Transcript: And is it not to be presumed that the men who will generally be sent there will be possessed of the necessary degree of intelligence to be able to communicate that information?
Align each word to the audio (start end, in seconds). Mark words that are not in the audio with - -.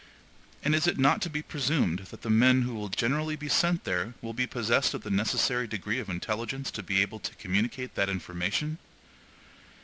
And 0.63 0.73
is 0.73 0.87
it 0.87 0.97
not 0.97 1.21
to 1.21 1.29
be 1.29 1.43
presumed 1.43 1.99
that 2.09 2.23
the 2.23 2.29
men 2.31 2.63
who 2.63 2.73
will 2.73 2.89
generally 2.89 3.35
be 3.35 3.47
sent 3.47 3.83
there 3.83 4.15
will 4.19 4.33
be 4.33 4.47
possessed 4.47 4.95
of 4.95 5.03
the 5.03 5.11
necessary 5.11 5.67
degree 5.67 5.99
of 5.99 6.09
intelligence 6.09 6.71
to 6.71 6.81
be 6.81 7.03
able 7.03 7.19
to 7.19 7.35
communicate 7.35 7.93
that 7.93 8.09
information? 8.09 8.79